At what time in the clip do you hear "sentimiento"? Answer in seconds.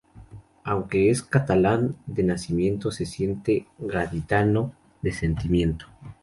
5.11-5.85